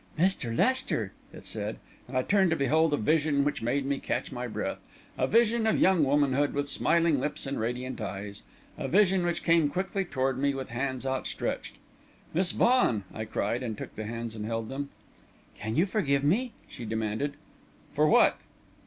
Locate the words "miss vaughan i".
12.33-13.25